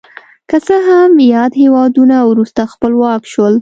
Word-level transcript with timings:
که 0.49 0.57
څه 0.67 0.75
هم 0.89 1.11
یاد 1.33 1.51
هېوادونه 1.61 2.15
وروسته 2.31 2.61
خپلواک 2.73 3.21
شول. 3.33 3.55